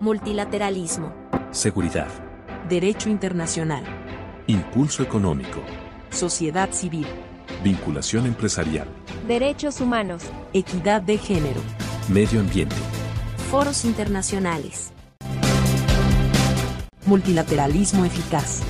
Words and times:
Multilateralismo. 0.00 1.12
Seguridad. 1.50 2.06
Derecho 2.68 3.08
internacional. 3.08 3.82
Impulso 4.46 5.02
económico. 5.02 5.60
Sociedad 6.10 6.70
civil. 6.70 7.08
Vinculación 7.64 8.26
empresarial. 8.26 8.86
Derechos 9.26 9.80
humanos. 9.80 10.22
Equidad 10.52 11.02
de 11.02 11.18
género. 11.18 11.60
Medio 12.08 12.38
ambiente. 12.38 12.76
Foros 13.50 13.84
internacionales. 13.84 14.92
Multilateralismo 17.04 18.04
eficaz. 18.04 18.60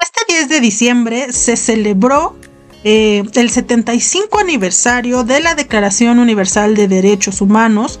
Este 0.00 0.20
10 0.28 0.48
de 0.48 0.60
diciembre 0.60 1.32
se 1.32 1.56
celebró 1.56 2.36
eh, 2.84 3.22
el 3.34 3.50
75 3.50 4.38
aniversario 4.38 5.24
de 5.24 5.40
la 5.40 5.54
Declaración 5.54 6.18
Universal 6.18 6.74
de 6.74 6.88
Derechos 6.88 7.40
Humanos. 7.40 8.00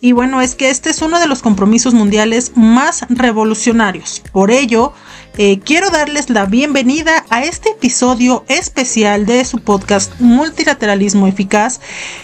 Y 0.00 0.12
bueno, 0.12 0.40
es 0.40 0.54
que 0.54 0.70
este 0.70 0.90
es 0.90 1.02
uno 1.02 1.18
de 1.18 1.26
los 1.26 1.42
compromisos 1.42 1.92
mundiales 1.92 2.52
más 2.54 3.04
revolucionarios. 3.08 4.22
Por 4.32 4.50
ello, 4.50 4.92
eh, 5.38 5.60
quiero 5.60 5.90
darles 5.90 6.30
la 6.30 6.44
bienvenida 6.46 7.24
a 7.30 7.42
este 7.44 7.70
episodio 7.70 8.44
especial 8.48 9.26
de 9.26 9.44
su 9.44 9.58
podcast 9.58 10.12
Multilateralismo 10.20 11.26
Eficaz, 11.26 11.80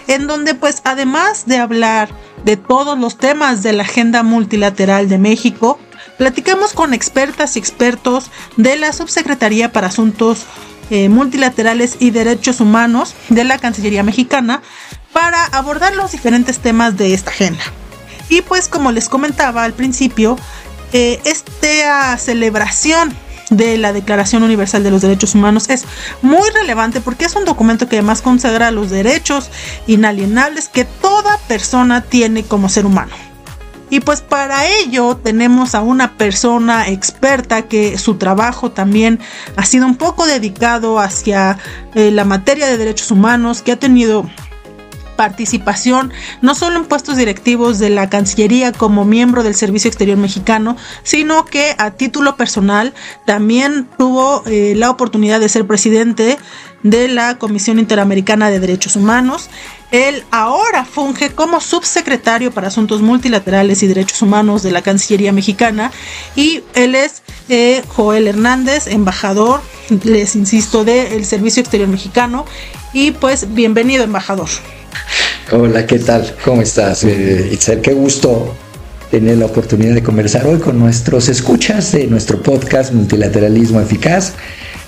en 0.06 0.27
donde 0.27 0.55
pues 0.55 0.83
además 0.84 1.47
de 1.47 1.59
hablar 1.59 2.11
de 2.45 2.56
todos 2.56 2.98
los 2.98 3.19
temas 3.19 3.62
de 3.62 3.73
la 3.73 3.84
agenda 3.84 4.23
multilateral 4.23 5.09
de 5.09 5.19
México, 5.19 5.78
platicamos 6.19 6.75
con 6.75 6.95
expertas 6.95 7.56
y 7.56 7.59
expertos 7.59 8.30
de 8.56 8.77
la 8.77 8.92
Subsecretaría 8.92 9.73
para 9.73 9.89
Asuntos 9.89 10.47
eh, 10.91 11.09
Multilaterales 11.09 11.97
y 12.01 12.11
Derechos 12.11 12.61
Humanos 12.61 13.15
de 13.29 13.45
la 13.45 13.59
Cancillería 13.59 14.02
Mexicana 14.02 14.62
para 15.12 15.45
abordar 15.47 15.95
los 15.95 16.12
diferentes 16.12 16.59
temas 16.59 16.97
de 16.97 17.15
esta 17.15 17.30
agenda. 17.30 17.62
Y 18.28 18.42
pues 18.42 18.69
como 18.69 18.92
les 18.92 19.08
comentaba 19.08 19.64
al 19.64 19.75
principio, 19.75 20.36
eh, 20.92 21.20
esta 21.25 22.17
celebración 22.19 23.14
de 23.50 23.77
la 23.78 23.92
Declaración 23.92 24.42
Universal 24.42 24.83
de 24.83 24.91
los 24.91 25.03
Derechos 25.03 25.34
Humanos 25.34 25.69
es 25.69 25.84
muy 26.23 26.48
relevante 26.50 27.01
porque 27.01 27.25
es 27.25 27.36
un 27.36 27.45
documento 27.45 27.89
que 27.89 27.97
además 27.97 28.23
consagra 28.23 28.70
los 28.70 28.91
derechos 28.91 29.51
inalienables 29.86 30.69
que 30.69 30.84
toda 30.84 31.39
persona 31.47 32.01
tiene 32.01 32.45
como 32.45 32.69
ser 32.69 32.86
humano. 32.86 33.12
Y 33.95 34.00
pues 34.00 34.23
para 34.23 34.67
ello 34.67 35.17
tenemos 35.17 35.77
a 35.77 35.81
una 35.81 36.17
persona 36.19 36.89
experta 36.89 37.62
que 37.62 37.97
su 37.97 38.17
trabajo 38.17 38.73
también 38.73 39.20
ha 39.55 39.64
sido 39.64 39.86
un 39.86 39.95
poco 39.95 40.27
dedicado 40.27 40.98
hacia 40.98 41.59
eh, 41.95 42.11
la 42.11 42.25
materia 42.25 42.67
de 42.67 42.77
derechos 42.77 43.12
humanos, 43.12 43.62
que 43.62 43.70
ha 43.70 43.78
tenido 43.78 44.28
participación 45.14 46.12
no 46.42 46.56
solo 46.56 46.81
en 46.81 46.86
puestos 46.86 47.17
directivos 47.17 47.78
de 47.78 47.91
la 47.91 48.11
Cancillería 48.11 48.73
como 48.73 49.05
miembro 49.05 49.45
del 49.45 49.55
Servicio 49.55 49.86
Exterior 49.86 50.19
Mexicano, 50.19 50.77
sino 51.05 51.45
que 51.45 51.77
a 51.79 51.92
título 51.92 52.36
personal 52.36 52.95
también 53.27 53.86
tuvo 53.97 54.42
eh, 54.47 54.75
la 54.77 54.91
oportunidad 54.91 55.39
de 55.39 55.48
ser 55.48 55.69
presidente 55.69 56.36
de 56.83 57.06
la 57.06 57.39
Comisión 57.39 57.79
Interamericana 57.79 58.51
de 58.51 58.58
Derechos 58.58 58.97
Humanos. 58.97 59.51
Él 59.95 60.25
ahora 60.33 60.84
funge 60.84 61.31
como 61.31 61.61
subsecretario 61.61 62.50
para 62.50 62.67
Asuntos 62.67 63.00
Multilaterales 63.00 63.81
y 63.84 63.87
Derechos 63.87 64.23
Humanos 64.23 64.64
de 64.64 64.73
la 64.73 64.83
Cancillería 64.83 65.31
Mexicana 65.31 65.92
y 66.34 66.64
él 66.75 66.97
es 66.97 67.23
eh, 67.48 67.81
Joel 67.95 68.27
Hernández, 68.27 68.89
embajador, 68.89 69.61
les 70.03 70.34
insisto, 70.34 70.84
del 70.84 71.25
Servicio 71.25 71.61
Exterior 71.61 71.89
Mexicano 71.89 72.45
y 72.92 73.12
pues 73.12 73.55
bienvenido 73.55 74.03
embajador. 74.03 74.48
Hola, 75.53 75.86
¿qué 75.86 76.01
tal? 76.01 76.34
¿Cómo 76.45 76.61
estás, 76.61 77.05
eh, 77.05 77.51
Itzel? 77.53 77.81
Qué 77.81 77.92
gusto 77.92 78.53
tener 79.12 79.39
la 79.39 79.47
oportunidad 79.47 79.95
de 79.95 80.03
conversar 80.03 80.45
hoy 80.45 80.58
con 80.58 80.77
nuestros 80.77 81.29
escuchas 81.29 81.92
de 81.92 82.08
nuestro 82.08 82.42
podcast 82.42 82.92
Multilateralismo 82.92 83.80
Eficaz 83.80 84.33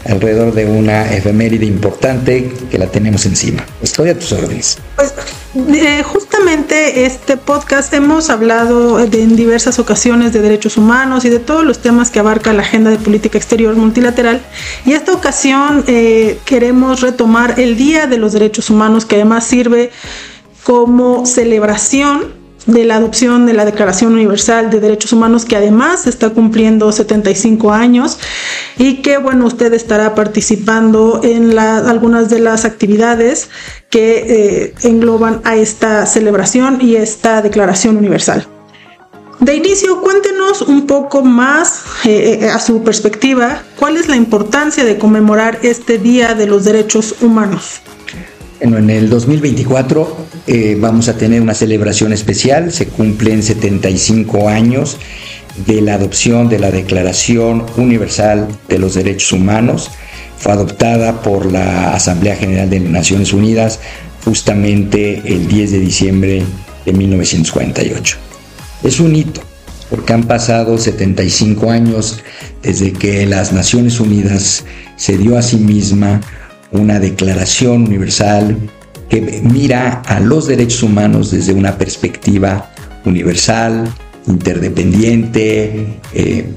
alrededor 0.09 0.55
de 0.55 0.67
una 0.67 1.13
efeméride 1.13 1.67
importante 1.67 2.53
que 2.71 2.79
la 2.79 2.87
tenemos 2.87 3.27
encima. 3.27 3.65
Estoy 3.83 4.13
tus 4.15 4.33
órdenes. 4.33 4.79
Pues 4.97 5.15
eh, 5.75 6.03
justamente 6.03 7.07
este 7.07 7.37
podcast 7.37 7.93
hemos 7.95 8.31
hablado 8.31 9.01
en 9.01 9.37
diversas 9.37 9.79
ocasiones 9.79 10.33
de 10.33 10.41
derechos 10.41 10.77
humanos 10.77 11.25
y 11.25 11.31
de 11.31 11.39
todos 11.39 11.65
los 11.65 11.81
temas 11.81 12.11
que 12.11 12.19
abarca 12.19 12.53
la 12.53 12.63
agenda 12.63 12.91
de 12.91 12.99
política 12.99 13.39
exterior 13.39 13.75
multilateral. 13.75 14.43
Y 14.85 14.93
esta 14.93 15.13
ocasión 15.13 15.85
eh, 15.87 16.39
queremos 16.45 17.01
retomar 17.01 17.59
el 17.59 17.77
Día 17.77 18.07
de 18.07 18.19
los 18.19 18.33
Derechos 18.33 18.71
Humanos 18.71 19.07
que 19.07 19.17
además 19.17 19.45
sirve 19.45 19.91
como 20.63 21.27
celebración 21.27 22.46
de 22.67 22.85
la 22.85 22.97
adopción 22.97 23.47
de 23.47 23.53
la 23.53 23.65
Declaración 23.65 24.13
Universal 24.13 24.71
de 24.71 24.81
Derechos 24.81 25.13
Humanos, 25.13 25.45
que 25.45 25.57
además 25.57 26.07
está 26.07 26.31
cumpliendo 26.31 26.91
75 26.91 27.73
años 27.73 28.19
y 28.77 28.97
que, 29.03 29.19
bueno, 29.19 29.47
usted 29.47 29.73
estará 29.73 30.15
participando 30.15 31.21
en 31.23 31.59
algunas 31.59 32.29
de 32.29 32.41
las 32.41 32.65
actividades 32.65 33.49
que 33.89 34.19
eh, 34.19 34.75
engloban 34.83 35.41
a 35.45 35.57
esta 35.57 36.07
celebración 36.07 36.79
y 36.81 36.97
esta 36.97 37.41
Declaración 37.41 37.97
Universal. 37.97 38.47
De 39.41 39.55
inicio, 39.55 40.01
cuéntenos 40.01 40.63
un 40.63 40.87
poco 40.87 41.23
más 41.23 41.83
eh, 42.05 42.41
eh, 42.41 42.49
a 42.49 42.59
su 42.59 42.83
perspectiva, 42.83 43.63
cuál 43.79 43.99
es 43.99 44.09
la 44.09 44.17
importancia 44.17 44.83
de 44.83 44.97
conmemorar 44.97 45.59
este 45.63 45.99
Día 45.99 46.35
de 46.35 46.47
los 46.47 46.65
Derechos 46.65 47.17
Humanos. 47.21 47.83
En 48.59 48.89
el 48.89 49.11
2024 49.11 50.17
eh, 50.47 50.77
vamos 50.81 51.09
a 51.09 51.19
tener 51.19 51.43
una 51.43 51.53
celebración 51.53 52.13
especial, 52.13 52.73
se 52.73 52.87
cumplen 52.87 53.43
75 53.43 54.49
años 54.49 54.97
de 55.67 55.83
la 55.83 55.95
adopción 55.95 56.49
de 56.49 56.59
la 56.59 56.71
Declaración 56.71 57.67
Universal 57.77 58.49
de 58.69 58.79
los 58.79 58.95
Derechos 58.95 59.33
Humanos. 59.33 59.91
Fue 60.39 60.53
adoptada 60.53 61.21
por 61.23 61.51
la 61.53 61.95
Asamblea 61.95 62.37
General 62.37 62.71
de 62.71 62.81
Naciones 62.81 63.33
Unidas 63.33 63.81
justamente 64.25 65.23
el 65.27 65.49
10 65.49 65.73
de 65.73 65.79
diciembre 65.79 66.43
de 66.85 66.93
1948. 66.93 68.17
Es 68.83 69.01
un 69.01 69.17
hito 69.17 69.43
porque 69.91 70.15
han 70.15 70.25
pasado 70.25 70.79
75 70.79 71.71
años 71.71 72.21
desde 72.63 72.93
que 72.93 73.27
las 73.27 73.53
Naciones 73.53 74.01
Unidas 74.01 74.65
se 74.97 75.17
dio 75.19 75.37
a 75.37 75.43
sí 75.43 75.59
misma 75.59 76.21
una 76.73 76.99
declaración 76.99 77.85
universal 77.85 78.57
que 79.09 79.21
mira 79.21 80.03
a 80.07 80.21
los 80.21 80.47
derechos 80.49 80.83
humanos 80.83 81.31
desde 81.31 81.53
una 81.53 81.79
perspectiva 81.79 82.71
universal, 83.05 83.89
interdependiente, 84.27 86.01
eh, 86.13 86.53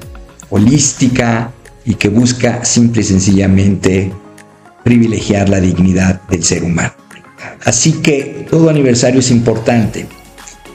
holística 0.49 1.51
y 1.85 1.93
que 1.95 2.09
busca 2.09 2.65
simple 2.65 3.01
y 3.01 3.05
sencillamente 3.05 4.11
privilegiar 4.83 5.49
la 5.49 5.59
dignidad 5.59 6.21
del 6.29 6.43
ser 6.43 6.63
humano. 6.63 6.93
Así 7.65 7.93
que 7.93 8.47
todo 8.49 8.69
aniversario 8.69 9.19
es 9.19 9.31
importante. 9.31 10.07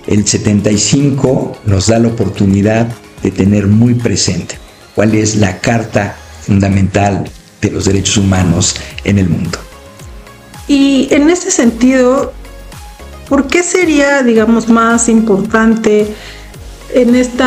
El 0.07 0.27
75 0.27 1.59
nos 1.67 1.89
da 1.89 1.99
la 1.99 2.09
oportunidad 2.09 2.89
de 3.23 3.31
tener 3.31 3.67
muy 3.67 3.95
presente 3.95 4.57
cuál 4.95 5.15
es 5.15 5.37
la 5.37 5.59
carta 5.61 6.15
fundamental 6.43 7.25
de 7.65 7.71
los 7.71 7.87
derechos 7.87 8.19
humanos 8.19 8.77
en 9.05 9.19
el 9.19 9.29
mundo. 9.29 9.59
Y 10.69 11.09
en 11.11 11.31
ese 11.31 11.51
sentido, 11.51 12.33
¿por 13.29 13.47
qué 13.47 13.63
sería, 13.63 14.23
digamos, 14.23 14.69
más 14.69 15.09
importante 15.09 16.07
en 16.93 17.15
este 17.15 17.45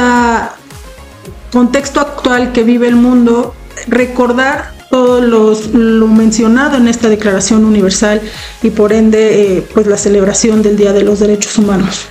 contexto 1.51 1.99
actual 2.01 2.51
que 2.51 2.63
vive 2.63 2.87
el 2.87 2.95
mundo 2.95 3.55
recordar 3.87 4.73
todo 4.89 5.21
lo 5.21 6.07
mencionado 6.07 6.77
en 6.77 6.87
esta 6.87 7.09
Declaración 7.09 7.65
Universal 7.65 8.21
y 8.63 8.69
por 8.69 8.93
ende 8.93 9.57
eh, 9.57 9.67
pues 9.73 9.85
la 9.85 9.97
celebración 9.97 10.61
del 10.61 10.77
Día 10.77 10.93
de 10.93 11.03
los 11.03 11.19
Derechos 11.19 11.57
Humanos? 11.57 12.05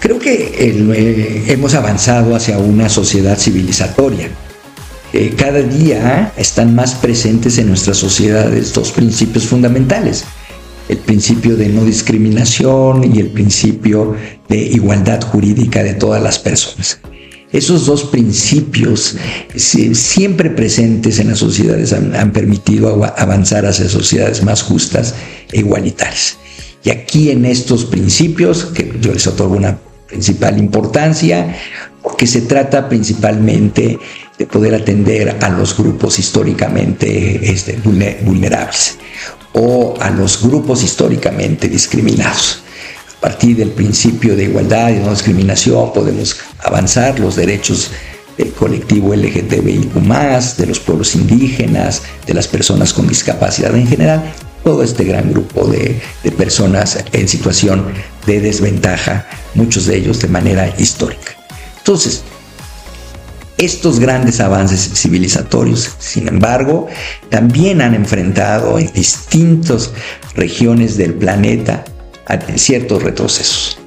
Creo 0.00 0.18
que 0.18 0.54
eh, 0.58 1.44
hemos 1.48 1.74
avanzado 1.74 2.36
hacia 2.36 2.58
una 2.58 2.88
sociedad 2.88 3.38
civilizatoria 3.38 4.28
eh, 5.12 5.34
cada 5.36 5.62
día 5.62 6.32
están 6.36 6.74
más 6.74 6.94
presentes 6.94 7.56
en 7.58 7.68
nuestra 7.68 7.94
sociedad 7.94 8.54
estos 8.54 8.92
principios 8.92 9.46
fundamentales. 9.46 10.24
El 10.88 10.98
principio 10.98 11.56
de 11.56 11.68
no 11.68 11.84
discriminación 11.84 13.14
y 13.14 13.18
el 13.20 13.28
principio 13.28 14.16
de 14.48 14.58
igualdad 14.58 15.22
jurídica 15.22 15.82
de 15.82 15.94
todas 15.94 16.22
las 16.22 16.38
personas. 16.38 17.00
Esos 17.52 17.86
dos 17.86 18.04
principios 18.04 19.16
siempre 19.56 20.50
presentes 20.50 21.18
en 21.18 21.28
las 21.28 21.38
sociedades 21.38 21.94
han, 21.94 22.32
permitido 22.32 23.04
avanzar 23.16 23.64
hacia 23.64 23.88
sociedades 23.88 24.42
más 24.42 24.62
justas 24.62 25.14
e 25.52 25.60
igualitarias. 25.60 26.36
Y 26.84 26.90
aquí 26.90 27.30
en 27.30 27.46
estos 27.46 27.86
principios, 27.86 28.66
que 28.66 28.92
yo 29.00 29.12
les 29.14 29.26
otorgo 29.26 29.56
una 29.56 29.78
principal 30.06 30.58
importancia, 30.58 31.56
porque 32.02 32.26
se 32.26 32.42
trata 32.42 32.88
principalmente 32.88 33.98
de 34.38 34.46
poder 34.46 34.74
atender 34.74 35.36
a 35.42 35.48
los 35.50 35.76
grupos 35.76 36.18
históricamente 36.18 37.50
este, 37.50 37.76
vulnerables 38.22 38.98
o 39.52 39.94
a 40.00 40.10
los 40.10 40.42
grupos 40.42 40.84
históricamente 40.84 41.68
discriminados. 41.68 42.62
partir 43.20 43.56
del 43.56 43.70
principio 43.70 44.36
de 44.36 44.44
igualdad 44.44 44.90
y 44.90 45.00
no 45.00 45.10
discriminación 45.10 45.92
podemos 45.92 46.36
avanzar 46.60 47.18
los 47.18 47.34
derechos 47.34 47.90
del 48.36 48.52
colectivo 48.52 49.12
LGTBIQ, 49.12 49.94
de 50.56 50.66
los 50.66 50.78
pueblos 50.78 51.16
indígenas, 51.16 52.02
de 52.24 52.34
las 52.34 52.46
personas 52.46 52.92
con 52.92 53.08
discapacidad 53.08 53.74
en 53.74 53.88
general, 53.88 54.32
todo 54.62 54.84
este 54.84 55.02
gran 55.02 55.32
grupo 55.32 55.66
de, 55.66 56.00
de, 56.22 56.30
personas 56.30 56.98
en 57.10 57.26
situación 57.26 57.86
de 58.24 58.40
desventaja, 58.40 59.26
muchos 59.54 59.86
de 59.86 59.96
ellos 59.96 60.20
de 60.20 60.28
manera 60.28 60.72
histórica. 60.78 61.32
Entonces, 61.78 62.22
estos 63.58 63.98
grandes 63.98 64.40
avances 64.40 64.90
civilizatorios, 64.94 65.90
sin 65.98 66.28
embargo, 66.28 66.86
también 67.28 67.82
han 67.82 67.94
enfrentado 67.94 68.78
en 68.78 68.90
distintas 68.92 69.92
regiones 70.34 70.96
del 70.96 71.14
planeta 71.14 71.84
a 72.26 72.38
ciertos 72.56 73.02
retrocesos. 73.02 73.78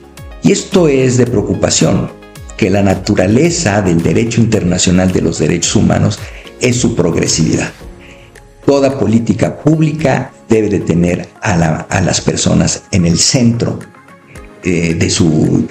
Y 0.44 0.51
esto 0.51 0.88
es 0.88 1.18
de 1.18 1.25
preocupación, 1.25 2.12
que 2.57 2.69
la 2.69 2.83
naturaleza 2.83 3.81
del 3.81 4.03
derecho 4.03 4.41
internacional 4.41 5.12
de 5.12 5.21
los 5.21 5.39
derechos 5.39 5.75
humanos 5.75 6.19
es 6.59 6.75
su 6.75 6.95
progresividad. 6.95 7.71
Toda 8.65 9.00
política 9.00 9.57
pública 9.57 10.31
debe 10.47 10.69
de 10.69 10.79
tener 10.79 11.29
a, 11.41 12.01
las 12.01 12.21
personas 12.21 12.83
en 12.91 13.06
el 13.06 13.18
centro 13.18 13.79
eh, 14.63 14.94
de, 14.94 15.10
su, 15.10 15.66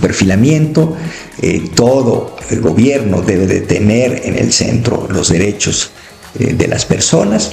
perfilamiento. 0.00 0.96
Eh, 1.42 1.70
todo 1.74 2.36
el 2.48 2.60
gobierno 2.60 3.22
debe 3.22 3.48
de 3.48 3.60
tener 3.62 4.22
en 4.24 4.38
el 4.38 4.52
centro 4.52 5.08
los 5.10 5.30
derechos 5.30 5.90
eh, 6.38 6.54
de 6.54 6.68
las 6.68 6.84
personas 6.84 7.52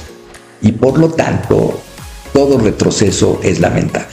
y 0.62 0.70
por 0.70 0.96
lo 1.00 1.08
tanto 1.10 1.80
todo 2.32 2.58
retroceso 2.60 3.40
es 3.42 3.58
lamentable. 3.58 4.06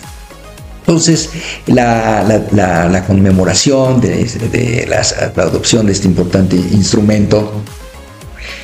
Entonces, 0.80 1.30
la, 1.68 3.04
conmemoración 3.06 4.02
de, 4.02 4.88
la, 4.90 5.02
adopción 5.44 5.86
de 5.86 5.92
este 5.92 6.08
importante 6.08 6.56
instrumento 6.56 7.62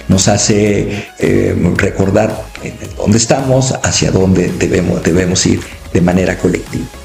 nos 0.07 0.27
hace 0.27 1.07
recordar 1.77 2.45
dónde 2.97 3.18
estamos, 3.18 3.75
hacia 3.83 4.12
dónde 4.12 4.51
debemos, 4.57 5.04
debemos 5.04 5.45
ir 5.45 5.62
de 5.94 6.01
manera 6.01 6.38
colectiva. 6.38 7.00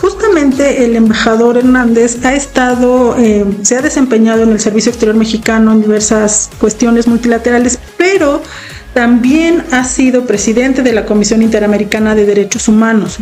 Justamente 0.00 0.84
el 0.84 0.96
embajador 0.96 1.56
Hernández 1.58 2.24
ha 2.24 2.34
estado, 2.34 3.16
eh, 3.18 3.44
se 3.62 3.76
ha 3.76 3.82
desempeñado 3.82 4.44
en 4.44 4.50
el 4.50 4.60
Servicio 4.60 4.90
Exterior 4.90 5.16
Mexicano 5.16 5.72
en 5.72 5.82
diversas 5.82 6.50
cuestiones 6.60 7.08
multilaterales, 7.08 7.78
pero 7.96 8.42
también 8.94 9.64
ha 9.72 9.84
sido 9.84 10.24
presidente 10.24 10.82
de 10.82 10.92
la 10.92 11.04
Comisión 11.04 11.42
Interamericana 11.42 12.14
de 12.14 12.26
Derechos 12.26 12.68
Humanos 12.68 13.18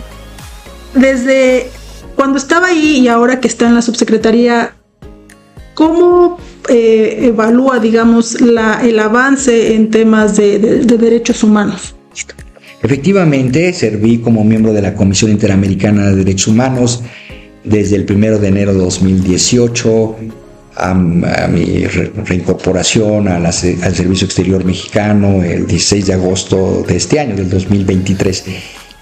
desde 0.96 1.70
cuando 2.16 2.38
estaba 2.38 2.68
ahí 2.68 2.98
y 2.98 3.08
ahora 3.08 3.40
que 3.40 3.48
está 3.48 3.66
en 3.66 3.74
la 3.74 3.82
subsecretaría, 3.82 4.74
¿cómo 5.74 6.38
eh, 6.68 7.18
evalúa, 7.22 7.78
digamos, 7.78 8.36
el 8.36 8.98
avance 8.98 9.74
en 9.74 9.90
temas 9.90 10.36
de, 10.36 10.58
derechos 10.58 11.42
humanos? 11.44 11.94
Efectivamente, 12.82 13.72
serví 13.72 14.18
como 14.18 14.44
miembro 14.44 14.72
de 14.72 14.82
la 14.82 14.94
Comisión 14.94 15.30
Interamericana 15.30 16.08
de 16.08 16.16
Derechos 16.16 16.48
Humanos 16.48 17.02
desde 17.64 17.96
el 17.96 18.06
1 18.08 18.38
de 18.38 18.48
enero 18.48 18.72
de 18.72 18.78
2018 18.80 20.16
a, 20.76 20.94
mi 20.94 21.86
reincorporación 21.86 23.28
al 23.28 23.52
Servicio 23.52 24.26
Exterior 24.26 24.64
Mexicano 24.64 25.42
el 25.42 25.66
16 25.66 26.06
de 26.06 26.12
agosto 26.12 26.84
de 26.86 26.96
este 26.96 27.18
año, 27.18 27.34
del 27.34 27.48
2023. 27.48 28.44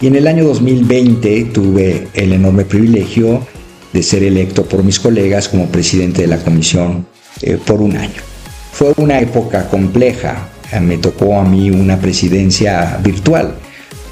Y 0.01 0.07
en 0.07 0.17
el 0.17 0.27
año 0.27 0.45
2020 0.45 1.45
tuve 1.47 2.09
el 2.15 2.33
enorme 2.33 2.65
privilegio 2.65 3.47
de 3.93 4.03
ser 4.03 4.23
electo 4.23 4.65
por 4.65 4.83
mis 4.83 4.99
colegas 4.99 5.49
como 5.49 5.67
presidente 5.69 6.23
de 6.23 6.29
la 6.29 6.39
comisión 6.39 7.07
eh, 7.43 7.59
por 7.65 7.81
un 7.81 7.97
año. 7.97 8.21
Fue 8.73 8.93
una 8.97 9.21
época 9.21 9.69
compleja, 9.69 10.49
me 10.81 10.99
tocó 10.99 11.39
a 11.39 11.45
mí 11.45 11.71
una 11.71 11.99
presidencia 11.99 12.99
virtual, 13.03 13.55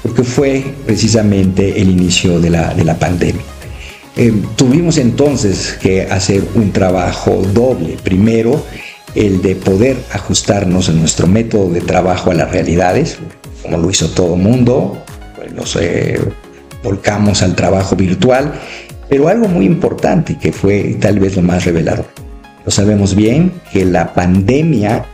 porque 0.01 0.23
fue 0.23 0.63
precisamente 0.85 1.81
el 1.81 1.89
inicio 1.89 2.39
de 2.39 2.49
la, 2.49 2.73
de 2.73 2.83
la 2.83 2.97
pandemia. 2.97 3.41
Eh, 4.15 4.33
tuvimos 4.55 4.97
entonces 4.97 5.77
que 5.81 6.03
hacer 6.03 6.43
un 6.55 6.71
trabajo 6.71 7.41
doble. 7.53 7.97
Primero, 8.03 8.63
el 9.15 9.41
de 9.41 9.55
poder 9.55 9.97
ajustarnos 10.11 10.89
en 10.89 10.99
nuestro 10.99 11.27
método 11.27 11.69
de 11.69 11.81
trabajo 11.81 12.31
a 12.31 12.35
las 12.35 12.51
realidades, 12.51 13.17
como 13.61 13.77
lo 13.77 13.89
hizo 13.89 14.09
todo 14.09 14.35
el 14.35 14.41
mundo, 14.41 15.03
nos 15.55 15.75
eh, 15.77 16.19
volcamos 16.83 17.41
al 17.41 17.55
trabajo 17.55 17.95
virtual, 17.95 18.53
pero 19.09 19.27
algo 19.27 19.47
muy 19.47 19.65
importante 19.65 20.37
que 20.37 20.51
fue 20.51 20.97
tal 20.99 21.19
vez 21.19 21.35
lo 21.35 21.41
más 21.41 21.65
revelador. 21.65 22.05
Lo 22.65 22.71
sabemos 22.71 23.15
bien 23.15 23.51
que 23.71 23.85
la 23.85 24.13
pandemia 24.13 25.05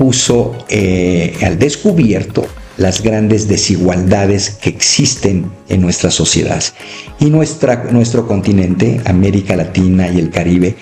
puso 0.00 0.56
eh, 0.70 1.36
al 1.42 1.58
descubierto 1.58 2.46
las 2.78 3.02
grandes 3.02 3.48
desigualdades 3.48 4.48
que 4.48 4.70
existen 4.70 5.52
en 5.68 5.82
nuestras 5.82 6.14
sociedades. 6.14 6.72
Y 7.18 7.26
nuestra, 7.26 7.84
nuestro 7.90 8.26
continente, 8.26 8.98
América 9.04 9.56
Latina 9.56 10.08
y 10.08 10.18
el 10.18 10.30
Caribe, 10.30 10.74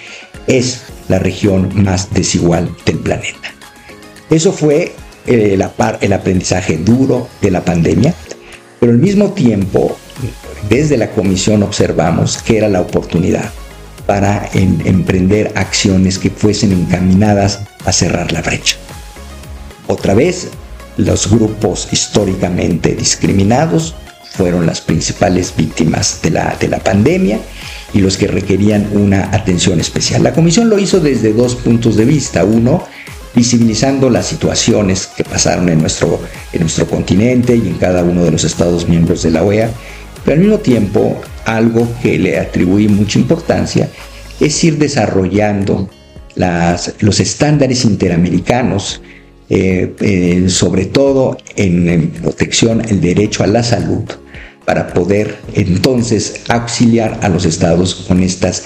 es 0.46 0.82
la 1.08 1.18
región 1.18 1.68
más 1.82 2.14
desigual 2.14 2.70
del 2.86 3.00
planeta. 3.00 3.52
Eso 4.30 4.52
fue 4.52 4.92
eh, 5.26 5.56
la 5.58 5.98
el 6.00 6.12
aprendizaje 6.12 6.76
duro 6.76 7.26
de 7.42 7.50
la 7.50 7.64
pandemia, 7.64 8.14
pero 8.78 8.92
al 8.92 8.98
mismo 8.98 9.32
tiempo, 9.32 9.96
desde 10.68 10.96
la 10.96 11.10
comisión 11.10 11.64
observamos 11.64 12.40
que 12.40 12.58
era 12.58 12.68
la 12.68 12.82
oportunidad 12.82 13.50
para 14.06 14.48
emprender 14.54 15.50
acciones 15.56 16.20
que 16.20 16.30
fuesen 16.30 16.70
encaminadas 16.70 17.62
a 17.84 17.92
cerrar 17.92 18.30
la 18.30 18.42
brecha. 18.42 18.76
Otra 19.88 20.14
vez, 20.14 20.48
los 20.96 21.28
grupos 21.30 21.88
históricamente 21.90 22.94
discriminados 22.94 23.94
fueron 24.32 24.66
las 24.66 24.80
principales 24.80 25.52
víctimas 25.56 26.20
de 26.22 26.30
la, 26.30 26.56
de 26.60 26.68
la 26.68 26.78
pandemia 26.78 27.40
y 27.92 28.00
los 28.00 28.16
que 28.16 28.28
requerían 28.28 28.88
una 28.92 29.30
atención 29.32 29.80
especial. 29.80 30.22
La 30.22 30.32
comisión 30.32 30.68
lo 30.68 30.78
hizo 30.78 31.00
desde 31.00 31.32
dos 31.32 31.56
puntos 31.56 31.96
de 31.96 32.04
vista. 32.04 32.44
Uno, 32.44 32.84
visibilizando 33.34 34.10
las 34.10 34.26
situaciones 34.26 35.06
que 35.06 35.24
pasaron 35.24 35.68
en 35.68 35.80
nuestro, 35.80 36.20
en 36.52 36.60
nuestro 36.60 36.86
continente 36.86 37.56
y 37.56 37.68
en 37.68 37.74
cada 37.74 38.02
uno 38.02 38.24
de 38.24 38.30
los 38.30 38.44
Estados 38.44 38.88
miembros 38.88 39.22
de 39.22 39.30
la 39.30 39.42
OEA, 39.42 39.70
pero 40.24 40.34
al 40.34 40.40
mismo 40.40 40.58
tiempo 40.58 41.20
algo 41.44 41.88
que 42.02 42.18
le 42.18 42.38
atribuí 42.38 42.88
mucha 42.88 43.18
importancia 43.18 43.88
es 44.40 44.62
ir 44.64 44.78
desarrollando 44.78 45.88
los 47.00 47.20
estándares 47.20 47.84
interamericanos, 47.84 49.00
eh, 49.50 49.94
eh, 50.00 50.48
sobre 50.48 50.86
todo 50.86 51.36
en, 51.56 51.88
en 51.88 52.08
protección 52.10 52.82
el 52.88 53.00
derecho 53.00 53.44
a 53.44 53.46
la 53.46 53.62
salud, 53.62 54.04
para 54.68 54.92
poder 54.92 55.38
entonces 55.54 56.42
auxiliar 56.48 57.20
a 57.22 57.30
los 57.30 57.46
estados 57.46 57.94
con 57.94 58.22
estas 58.22 58.64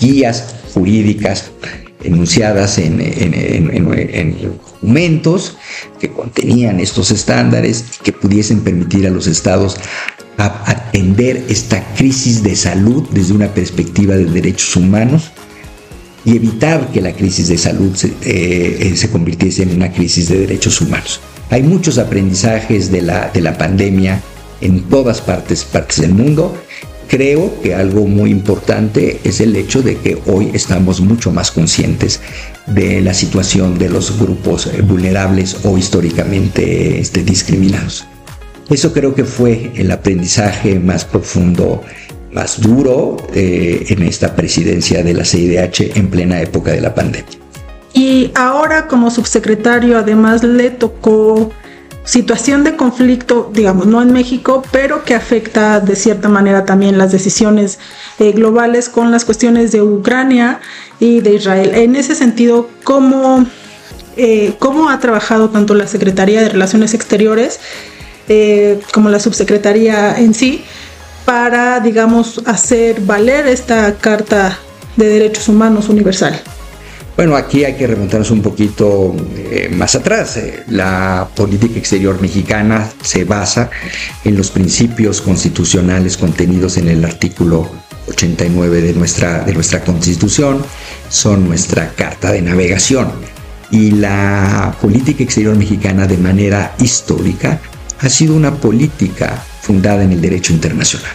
guías 0.00 0.54
jurídicas 0.72 1.50
enunciadas 2.02 2.78
en, 2.78 2.96
documentos 4.40 5.58
que 6.00 6.08
contenían 6.08 6.80
estos 6.80 7.10
estándares 7.10 7.84
que 8.02 8.12
pudiesen 8.12 8.62
permitir 8.62 9.06
a 9.06 9.10
los 9.10 9.26
estados 9.26 9.76
atender 10.38 11.44
esta 11.50 11.84
crisis 11.96 12.42
de 12.42 12.56
salud 12.56 13.06
desde 13.10 13.34
una 13.34 13.52
perspectiva 13.52 14.16
de 14.16 14.24
derechos 14.24 14.74
humanos 14.74 15.30
y 16.24 16.36
evitar 16.36 16.90
que 16.92 17.00
la 17.00 17.12
crisis 17.12 17.48
de 17.48 17.58
salud 17.58 17.94
se, 17.94 18.12
eh, 18.22 18.92
se 18.96 19.10
convirtiese 19.10 19.62
en 19.62 19.74
una 19.74 19.92
crisis 19.92 20.28
de 20.28 20.40
derechos 20.40 20.80
humanos. 20.80 21.20
Hay 21.50 21.62
muchos 21.62 21.98
aprendizajes 21.98 22.90
de 22.90 23.02
la, 23.02 23.30
de 23.30 23.40
la 23.40 23.58
pandemia 23.58 24.22
en 24.60 24.82
todas 24.82 25.20
partes, 25.20 25.64
partes 25.64 26.00
del 26.00 26.14
mundo 26.14 26.54
creo 27.12 27.60
que 27.60 27.74
algo 27.74 28.06
muy 28.06 28.30
importante 28.30 29.20
es 29.22 29.42
el 29.42 29.54
hecho 29.54 29.82
de 29.82 29.98
que 29.98 30.16
hoy 30.24 30.50
estamos 30.54 31.02
mucho 31.02 31.30
más 31.30 31.50
conscientes 31.50 32.20
de 32.66 33.02
la 33.02 33.12
situación 33.12 33.78
de 33.78 33.90
los 33.90 34.18
grupos 34.18 34.66
eh, 34.66 34.80
vulnerables 34.80 35.58
o 35.64 35.76
históricamente 35.76 36.98
este, 36.98 37.22
discriminados. 37.22 38.06
Eso 38.70 38.94
creo 38.94 39.14
que 39.14 39.26
fue 39.26 39.72
el 39.74 39.90
aprendizaje 39.90 40.80
más 40.80 41.04
profundo, 41.04 41.82
más 42.32 42.60
duro 42.60 43.18
eh, 43.34 43.84
en 43.88 44.02
esta 44.02 44.34
presidencia 44.34 45.02
de 45.02 45.14
la 45.14 45.24
CIDH 45.24 45.96
en 45.96 46.08
plena 46.08 46.40
época 46.40 46.72
de 46.72 46.80
la 46.80 46.94
pandemia. 46.94 47.38
Y 47.92 48.32
ahora 48.34 48.88
como 48.88 49.10
subsecretario 49.10 49.98
además 49.98 50.42
le 50.42 50.70
tocó 50.70 51.50
situación 52.04 52.64
de 52.64 52.74
conflicto, 52.74 53.50
digamos, 53.52 53.86
no 53.86 54.02
en 54.02 54.12
México, 54.12 54.62
pero 54.72 55.04
que 55.04 55.14
afecta 55.14 55.78
de 55.78 55.94
cierta 55.94 56.28
manera 56.28 56.64
también 56.64 56.98
las 56.98 57.12
decisiones 57.12 57.78
eh, 58.18 58.32
globales 58.32 58.88
con 58.88 59.10
las 59.10 59.24
cuestiones 59.24 59.70
de 59.70 59.82
Ucrania 59.82 60.60
y 60.98 61.20
de 61.20 61.34
Israel. 61.34 61.72
En 61.74 61.94
ese 61.94 62.14
sentido, 62.14 62.68
¿cómo, 62.82 63.46
eh, 64.16 64.54
cómo 64.58 64.88
ha 64.88 64.98
trabajado 64.98 65.50
tanto 65.50 65.74
la 65.74 65.86
Secretaría 65.86 66.40
de 66.40 66.48
Relaciones 66.48 66.94
Exteriores 66.94 67.60
como 68.94 69.10
la 69.10 69.20
Subsecretaría 69.20 70.16
en 70.16 70.32
sí 70.32 70.64
para, 71.24 71.80
digamos, 71.80 72.42
hacer 72.46 73.00
valer 73.00 73.46
esta 73.46 73.94
Carta 73.94 74.58
de 74.96 75.08
Derechos 75.08 75.48
Humanos 75.48 75.88
Universal? 75.88 76.40
Bueno, 77.16 77.36
aquí 77.36 77.64
hay 77.64 77.74
que 77.74 77.86
remontarnos 77.86 78.30
un 78.30 78.40
poquito 78.40 79.14
eh, 79.36 79.70
más 79.72 79.94
atrás. 79.94 80.38
Eh, 80.38 80.64
la 80.68 81.28
política 81.36 81.78
exterior 81.78 82.20
mexicana 82.20 82.88
se 83.02 83.24
basa 83.24 83.70
en 84.24 84.36
los 84.36 84.50
principios 84.50 85.20
constitucionales 85.20 86.16
contenidos 86.16 86.78
en 86.78 86.88
el 86.88 87.04
artículo 87.04 87.68
89 88.08 88.80
de 88.80 88.94
nuestra, 88.94 89.44
de 89.44 89.52
nuestra 89.52 89.84
constitución, 89.84 90.64
son 91.10 91.46
nuestra 91.46 91.90
carta 91.90 92.32
de 92.32 92.40
navegación. 92.40 93.12
Y 93.70 93.90
la 93.92 94.74
política 94.80 95.22
exterior 95.22 95.54
mexicana 95.56 96.06
de 96.06 96.16
manera 96.16 96.74
histórica 96.78 97.60
ha 98.00 98.08
sido 98.08 98.34
una 98.34 98.54
política 98.54 99.42
fundada 99.62 100.02
en 100.02 100.12
el 100.12 100.20
derecho 100.20 100.52
internacional. 100.52 101.12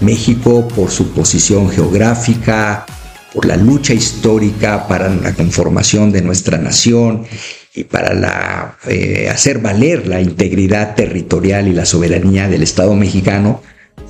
México, 0.00 0.66
por 0.68 0.90
su 0.90 1.10
posición 1.10 1.68
geográfica, 1.68 2.86
por 3.32 3.46
la 3.46 3.56
lucha 3.56 3.92
histórica 3.94 4.88
para 4.88 5.08
la 5.10 5.34
conformación 5.34 6.10
de 6.10 6.22
nuestra 6.22 6.58
nación 6.58 7.26
y 7.74 7.84
para 7.84 8.14
la, 8.14 8.78
eh, 8.88 9.28
hacer 9.30 9.58
valer 9.58 10.06
la 10.06 10.20
integridad 10.20 10.94
territorial 10.94 11.68
y 11.68 11.74
la 11.74 11.84
soberanía 11.84 12.48
del 12.48 12.62
Estado 12.62 12.94
mexicano, 12.94 13.62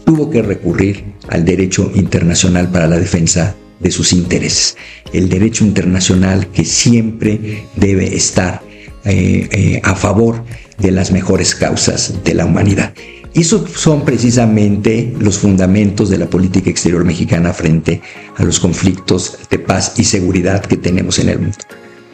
tuvo 0.04 0.30
que 0.30 0.40
recurrir 0.40 1.14
al 1.28 1.44
derecho 1.44 1.90
internacional 1.94 2.70
para 2.70 2.86
la 2.86 2.98
defensa 2.98 3.56
de 3.80 3.90
sus 3.90 4.12
intereses. 4.12 4.76
El 5.12 5.28
derecho 5.28 5.64
internacional 5.64 6.48
que 6.48 6.64
siempre 6.64 7.64
debe 7.76 8.16
estar 8.16 8.62
eh, 9.04 9.48
eh, 9.50 9.80
a 9.82 9.94
favor 9.94 10.44
de 10.78 10.92
las 10.92 11.10
mejores 11.10 11.54
causas 11.54 12.14
de 12.24 12.34
la 12.34 12.44
humanidad. 12.44 12.92
Esos 13.34 13.70
son 13.72 14.04
precisamente 14.04 15.14
los 15.18 15.38
fundamentos 15.38 16.08
de 16.08 16.18
la 16.18 16.26
política 16.26 16.70
exterior 16.70 17.04
mexicana 17.04 17.52
frente 17.52 18.00
a 18.36 18.42
los 18.42 18.58
conflictos 18.58 19.38
de 19.50 19.58
paz 19.58 19.94
y 19.96 20.04
seguridad 20.04 20.64
que 20.64 20.76
tenemos 20.76 21.18
en 21.18 21.28
el 21.28 21.38
mundo. 21.38 21.56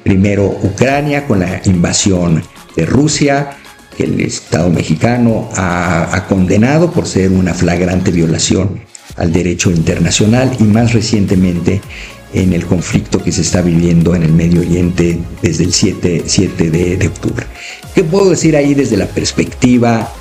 Primero 0.02 0.46
Ucrania 0.62 1.26
con 1.26 1.40
la 1.40 1.62
invasión 1.64 2.42
de 2.76 2.84
Rusia, 2.84 3.50
que 3.96 4.04
el 4.04 4.20
Estado 4.20 4.70
mexicano 4.70 5.48
ha, 5.56 6.26
condenado 6.28 6.90
por 6.90 7.06
ser 7.06 7.30
una 7.30 7.54
flagrante 7.54 8.10
violación 8.10 8.80
al 9.16 9.32
derecho 9.32 9.70
internacional 9.70 10.56
y 10.58 10.64
más 10.64 10.92
recientemente 10.92 11.80
en 12.32 12.52
el 12.52 12.66
conflicto 12.66 13.22
que 13.22 13.30
se 13.30 13.42
está 13.42 13.62
viviendo 13.62 14.16
en 14.16 14.24
el 14.24 14.32
Medio 14.32 14.60
Oriente 14.60 15.20
desde 15.40 15.64
el 15.64 15.72
7, 15.72 16.24
de, 16.70 16.96
de 16.96 17.06
octubre. 17.06 17.46
¿Qué 17.94 18.02
puedo 18.02 18.30
decir 18.30 18.56
ahí 18.56 18.74
desde 18.74 18.96
la 18.96 19.06
perspectiva 19.06 20.12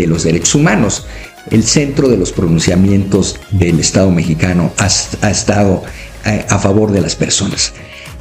de 0.00 0.06
los 0.06 0.24
derechos 0.24 0.54
humanos. 0.54 1.06
El 1.50 1.62
centro 1.62 2.08
de 2.08 2.16
los 2.16 2.32
pronunciamientos 2.32 3.38
del 3.52 3.78
Estado 3.80 4.10
mexicano 4.10 4.72
ha, 4.78 5.30
estado 5.30 5.82
eh, 6.24 6.44
a, 6.48 6.58
favor 6.58 6.90
de 6.90 7.00
las 7.00 7.14
personas. 7.14 7.72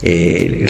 Eh, 0.01 0.67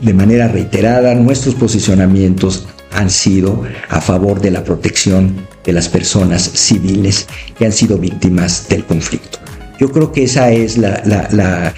de 0.00 0.14
manera 0.14 0.48
reiterada, 0.48 1.14
nuestros 1.14 1.54
posicionamientos 1.54 2.66
han 2.92 3.10
sido 3.10 3.64
a 3.88 4.00
favor 4.00 4.40
de 4.40 4.50
la 4.50 4.64
protección 4.64 5.46
de 5.64 5.72
las 5.72 5.88
personas 5.88 6.42
civiles 6.42 7.26
que 7.58 7.66
han 7.66 7.72
sido 7.72 7.98
víctimas 7.98 8.68
del 8.68 8.84
conflicto. 8.84 9.38
Yo 9.78 9.90
creo 9.90 10.12
que 10.12 10.24
esa 10.24 10.50
es 10.50 10.78
la, 10.78 11.74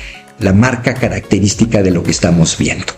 marca 0.54 0.94
característica 0.94 1.82
de 1.82 1.90
lo 1.90 2.02
que 2.02 2.10
estamos 2.10 2.56
viendo. 2.58 2.92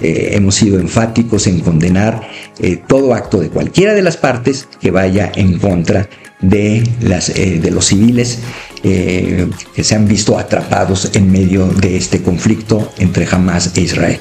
Eh, 0.00 0.30
hemos 0.32 0.56
sido 0.56 0.80
enfáticos 0.80 1.46
en 1.46 1.60
condenar 1.60 2.28
eh, 2.58 2.82
todo 2.88 3.14
acto 3.14 3.38
de 3.38 3.48
cualquiera 3.48 3.94
de 3.94 4.02
las 4.02 4.16
partes 4.16 4.66
que 4.80 4.90
vaya 4.90 5.30
en 5.36 5.58
contra 5.60 6.08
de, 6.40 6.82
las, 7.00 7.28
eh, 7.28 7.60
de 7.62 7.70
los 7.70 7.86
civiles 7.86 8.40
que 8.82 9.82
se 9.82 9.94
han 9.94 10.06
visto 10.06 10.38
atrapados 10.38 11.10
en 11.14 11.32
medio 11.32 11.66
de 11.68 11.96
este 11.96 12.20
conflicto 12.20 12.92
entre 12.98 13.26
Hamas 13.30 13.74
e 13.74 13.80
Israel. 13.80 14.20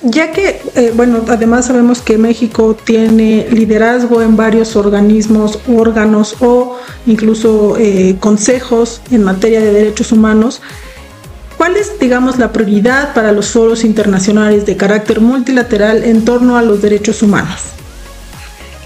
Ya 0.00 0.32
que, 0.32 0.62
bueno, 0.94 1.22
además 1.28 1.66
sabemos 1.66 2.00
que 2.00 2.16
México 2.16 2.74
tiene 2.74 3.46
liderazgo 3.50 4.22
en 4.22 4.38
varios 4.38 4.74
organismos, 4.74 5.58
órganos 5.68 6.36
o 6.40 6.78
incluso 7.06 7.76
consejos 8.20 9.02
en 9.10 9.22
materia 9.22 9.60
de 9.60 9.72
derechos 9.74 10.10
humanos, 10.10 10.62
¿Cuál 11.56 11.76
es, 11.76 11.98
digamos, 11.98 12.38
la 12.38 12.52
prioridad 12.52 13.14
para 13.14 13.32
los 13.32 13.48
foros 13.48 13.84
internacionales 13.84 14.66
de 14.66 14.76
carácter 14.76 15.20
multilateral 15.20 16.04
en 16.04 16.24
torno 16.24 16.58
a 16.58 16.62
los 16.62 16.82
derechos 16.82 17.22
humanos? 17.22 17.60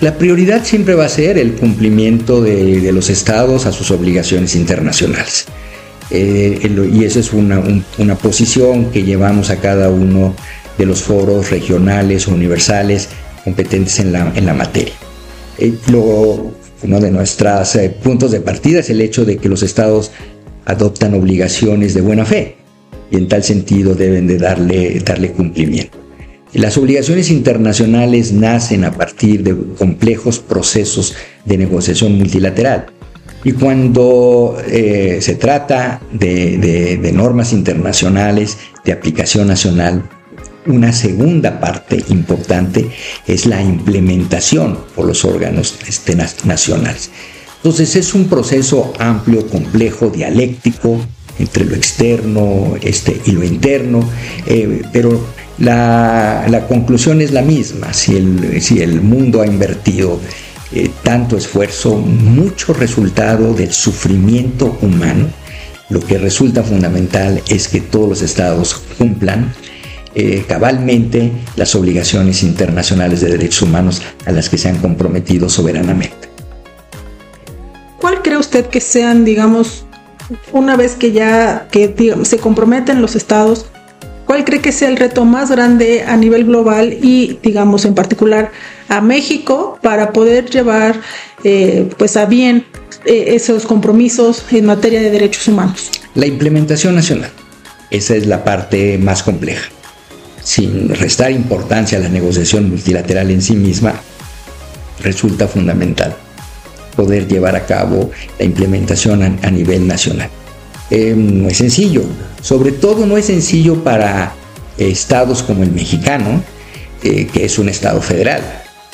La 0.01 0.17
prioridad 0.17 0.65
siempre 0.65 0.95
va 0.95 1.05
a 1.05 1.09
ser 1.09 1.37
el 1.37 1.55
cumplimiento 1.55 2.41
de, 2.41 2.91
los 2.93 3.11
estados 3.11 3.67
a 3.67 3.73
sus 3.73 3.91
obligaciones 3.91 4.55
internacionales. 4.55 5.47
Eh, 6.11 6.71
y 6.93 7.05
esa 7.05 7.19
es 7.19 7.33
una, 7.33 7.61
posición 8.23 8.87
que 8.93 9.03
llevamos 9.03 9.51
a 9.51 9.57
cada 9.57 9.91
uno 9.91 10.35
de 10.79 10.87
los 10.87 11.03
foros 11.03 11.51
regionales 11.51 12.29
o 12.29 12.33
universales 12.33 13.09
competentes 13.45 13.99
en 13.99 14.13
la, 14.13 14.33
en 14.35 14.47
la 14.47 14.55
materia. 14.55 14.95
Eh, 15.59 15.75
uno 16.83 17.01
de 17.01 17.11
nuestros 17.11 17.75
eh, 17.77 17.91
puntos 17.91 18.31
de 18.31 18.41
partida 18.41 18.79
es 18.81 18.91
el 18.91 19.01
hecho 19.01 19.25
de 19.25 19.37
que 19.37 19.49
los 19.49 19.63
estados 19.63 20.13
adoptan 20.65 21.15
obligaciones 21.15 21.95
de 21.95 22.01
buena 22.01 22.25
fe 22.25 22.60
y 23.11 23.17
en 23.17 23.29
tal 23.29 23.43
sentido 23.43 23.95
deben 23.95 24.27
de 24.27 24.39
darle, 24.39 25.01
darle 25.01 25.33
cumplimiento. 25.33 25.99
Las 26.53 26.77
obligaciones 26.77 27.31
internacionales 27.31 28.33
nacen 28.33 28.85
a 28.85 28.93
partir 28.93 29.45
de 29.45 29.57
complejos 29.79 30.41
procesos 30.41 31.15
de 31.45 31.59
negociación 31.59 32.19
multilateral. 32.19 32.87
Y 33.45 33.53
cuando 33.53 34.59
eh, 34.67 35.19
se 35.21 35.37
trata 35.37 36.01
de, 36.13 36.99
de, 37.01 37.13
normas 37.13 37.53
internacionales 37.53 38.59
de 38.85 38.93
aplicación 38.93 39.47
nacional, 39.47 40.03
una 40.67 40.93
segunda 40.93 41.59
parte 41.59 42.05
importante 42.09 42.91
es 43.27 43.47
la 43.47 43.63
implementación 43.63 44.79
por 44.95 45.07
los 45.07 45.25
órganos 45.25 45.79
este, 45.87 46.17
nacionales. 46.17 47.11
Entonces 47.57 47.97
es 47.97 48.13
un 48.15 48.29
proceso 48.29 48.93
amplio, 48.99 49.47
complejo, 49.47 50.11
dialéctico, 50.11 51.01
entre 51.39 51.65
lo 51.65 51.75
externo 51.75 52.77
este, 52.83 53.21
y 53.25 53.33
lo 53.33 53.45
interno, 53.45 54.01
eh, 54.47 54.83
pero 54.93 55.25
la, 55.59 56.67
conclusión 56.69 57.21
es 57.21 57.33
la 57.33 57.43
misma. 57.43 57.93
Si 57.93 58.17
el, 58.17 58.61
si 58.63 58.83
el 58.83 59.01
mundo 59.01 59.43
ha 59.43 59.47
invertido 59.47 60.21
eh, 60.73 60.91
tanto 61.03 61.37
esfuerzo, 61.37 61.97
mucho 61.97 62.73
resultado 62.73 63.55
del 63.55 63.73
sufrimiento 63.73 64.79
humano, 64.83 65.29
lo 65.89 66.01
que 66.01 66.19
resulta 66.19 66.63
fundamental 66.63 67.43
es 67.49 67.69
que 67.69 67.81
todos 67.81 68.09
los 68.09 68.23
estados 68.23 68.81
cumplan 68.97 69.53
eh, 70.15 70.45
cabalmente 70.49 71.33
las 71.57 71.75
obligaciones 71.75 72.43
internacionales 72.43 73.21
de 73.21 73.31
derechos 73.31 73.63
humanos 73.63 74.03
a 74.27 74.33
las 74.33 74.49
que 74.49 74.59
se 74.59 74.69
han 74.69 74.79
comprometido 74.79 75.49
soberanamente. 75.49 76.29
¿Cuál 78.01 78.23
cree 78.23 78.39
usted 78.39 78.67
que 78.67 78.81
sean, 78.81 79.25
digamos, 79.25 79.85
una 80.53 80.77
vez 80.77 80.95
que 80.95 81.13
ya 81.13 81.69
que, 81.71 82.15
se 82.25 82.39
comprometen 82.39 83.01
los 83.01 83.17
estados, 83.17 83.67
¿cuál 84.27 84.45
cree 84.45 84.61
que 84.61 84.73
sea 84.73 84.89
el 84.89 84.97
reto 84.97 85.25
más 85.25 85.51
grande 85.51 86.03
a 86.03 86.17
nivel 86.17 86.45
global 86.45 86.93
y, 86.93 87.39
digamos, 87.43 87.85
en 87.85 87.95
particular 87.95 88.53
a 88.89 89.01
México 89.01 89.79
para 89.83 90.13
poder 90.13 90.51
llevar 90.51 91.01
eh, 91.45 91.89
pues 91.99 92.17
a 92.17 92.27
bien 92.27 92.67
eh, 93.05 93.35
esos 93.35 93.67
compromisos 93.67 94.45
en 94.51 94.67
materia 94.67 95.01
de 95.01 95.11
derechos 95.11 95.49
humanos? 95.49 95.91
La 96.15 96.27
implementación 96.27 96.95
nacional. 96.95 97.31
Esa 97.91 98.15
es 98.15 98.27
la 98.27 98.45
parte 98.45 98.99
más 98.99 99.23
compleja. 99.23 99.69
Sin 100.43 100.89
restar 100.89 101.33
importancia 101.33 101.99
a 101.99 102.01
la 102.01 102.09
negociación 102.09 102.71
multilateral 102.71 103.31
en 103.31 103.43
sí 103.43 103.55
misma, 103.55 103.95
resulta 105.01 105.49
fundamental 105.49 106.17
poder 107.01 107.27
llevar 107.27 107.57
a 107.57 107.65
cabo 107.65 108.11
la 108.39 108.45
implementación 108.45 109.23
a, 109.23 109.51
nivel 109.51 109.87
nacional. 109.87 110.29
Eh, 110.91 111.15
no 111.17 111.49
es 111.49 111.57
sencillo, 111.57 112.03
sobre 112.43 112.73
todo 112.73 113.07
no 113.07 113.17
es 113.17 113.25
sencillo 113.25 113.83
para 113.83 114.35
estados 114.77 115.43
como 115.43 115.63
el 115.63 115.71
mexicano, 115.71 116.43
eh, 117.03 117.27
que 117.33 117.47
es 117.47 117.59
un 117.59 117.71
estado 117.71 118.03
federal, 118.03 118.43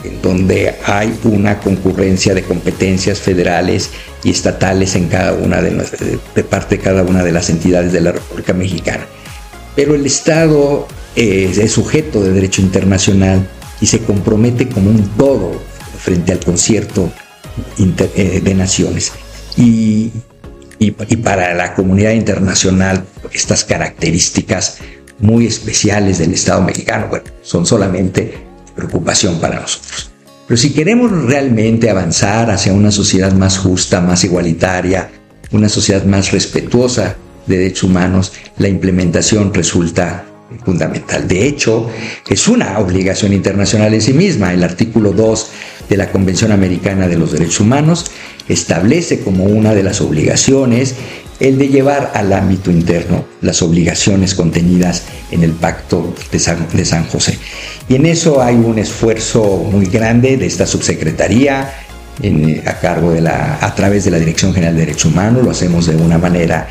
en 0.04 0.22
donde 0.22 0.76
hay 0.84 1.12
una 1.24 1.58
concurrencia 1.58 2.32
de 2.32 2.44
competencias 2.44 3.18
federales 3.18 3.90
y 4.22 4.30
estatales 4.30 4.94
en 4.94 5.08
cada 5.08 5.32
una 5.32 5.60
de, 5.60 5.70
de 6.32 6.44
parte 6.44 6.76
de 6.76 6.82
cada 6.82 7.02
una 7.02 7.24
de 7.24 7.32
las 7.32 7.50
entidades 7.50 7.92
de 7.92 8.02
la 8.02 8.12
República 8.12 8.52
Mexicana. 8.52 9.04
Pero 9.74 9.96
el 9.96 10.06
Estado 10.06 10.86
eh, 11.16 11.52
es 11.60 11.72
sujeto 11.72 12.22
de 12.22 12.32
derecho 12.32 12.62
internacional 12.62 13.48
y 13.80 13.86
se 13.86 13.98
compromete 13.98 14.68
como 14.68 14.90
un 14.90 15.08
todo 15.16 15.60
frente 15.98 16.30
al 16.30 16.38
concierto 16.38 17.10
eh, 17.78 18.40
de 18.42 18.54
naciones. 18.54 19.12
Y, 19.56 20.12
y, 20.78 20.90
para 20.90 21.54
la 21.54 21.74
comunidad 21.74 22.12
internacional, 22.12 23.04
estas 23.32 23.64
características 23.64 24.78
muy 25.18 25.46
especiales 25.46 26.18
del 26.18 26.34
Estado 26.34 26.62
mexicano, 26.62 27.06
bueno, 27.08 27.24
son 27.42 27.64
solamente 27.64 28.34
preocupación 28.74 29.40
para 29.40 29.60
nosotros. 29.60 30.10
Pero 30.46 30.58
si 30.58 30.72
queremos 30.72 31.10
realmente 31.10 31.90
avanzar 31.90 32.50
hacia 32.50 32.72
una 32.72 32.92
sociedad 32.92 33.32
más 33.32 33.58
justa, 33.58 34.00
más 34.00 34.22
igualitaria, 34.24 35.10
una 35.50 35.68
sociedad 35.68 36.04
más 36.04 36.30
respetuosa 36.32 37.16
de 37.46 37.58
derechos 37.58 37.84
humanos, 37.84 38.32
la 38.58 38.68
implementación 38.68 39.52
resulta 39.52 40.24
fundamental. 40.64 41.26
De 41.26 41.46
hecho, 41.46 41.88
es 42.28 42.46
una 42.48 42.78
obligación 42.78 43.32
internacional 43.32 43.94
en 43.94 44.02
sí 44.02 44.12
misma. 44.12 44.52
El 44.52 44.62
artículo 44.62 45.12
2 45.12 45.50
de 45.88 45.96
la 45.96 46.10
Convención 46.10 46.52
Americana 46.52 47.08
de 47.08 47.16
los 47.16 47.32
Derechos 47.32 47.60
Humanos 47.60 48.06
establece 48.48 49.20
como 49.20 49.44
una 49.44 49.74
de 49.74 49.82
las 49.82 50.00
obligaciones 50.00 50.94
el 51.40 51.58
de 51.58 51.68
llevar 51.68 52.12
al 52.14 52.32
ámbito 52.32 52.70
interno 52.70 53.24
las 53.42 53.60
obligaciones 53.62 54.34
contenidas 54.34 55.04
en 55.30 55.42
el 55.42 55.52
Pacto 55.52 56.14
de 56.32 56.38
San, 56.38 57.06
José. 57.08 57.38
Y 57.88 57.96
en 57.96 58.06
eso 58.06 58.42
hay 58.42 58.54
un 58.54 58.78
esfuerzo 58.78 59.68
muy 59.70 59.86
grande 59.86 60.36
de 60.36 60.46
esta 60.46 60.66
subsecretaría 60.66 61.70
a 62.64 62.72
cargo 62.80 63.12
de 63.12 63.20
la, 63.20 63.58
a 63.60 63.74
través 63.74 64.04
de 64.04 64.10
la 64.10 64.18
Dirección 64.18 64.54
General 64.54 64.74
de 64.74 64.80
Derechos 64.80 65.12
Humanos, 65.12 65.44
lo 65.44 65.50
hacemos 65.50 65.86
de 65.86 65.96
una 65.96 66.16
manera 66.16 66.66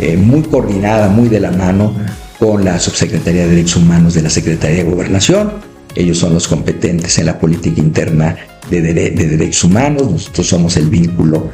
eh, 0.00 0.16
muy 0.16 0.42
coordinada, 0.42 1.08
muy 1.08 1.28
de 1.28 1.38
la 1.38 1.52
mano 1.52 1.94
con 2.38 2.64
la 2.64 2.78
Subsecretaría 2.80 3.42
de 3.42 3.50
Derechos 3.50 3.76
Humanos 3.76 4.14
de 4.14 4.22
la 4.22 4.30
Secretaría 4.30 4.78
de 4.78 4.90
Gobernación. 4.90 5.52
Ellos 5.94 6.18
son 6.18 6.34
los 6.34 6.48
competentes 6.48 7.18
en 7.18 7.26
la 7.26 7.38
política 7.38 7.80
interna 7.80 8.36
de, 8.70 8.80
de 8.92 9.10
derechos 9.10 9.64
humanos, 9.64 10.10
nosotros 10.10 10.46
somos 10.46 10.76
el 10.76 10.88
vínculo 10.88 11.50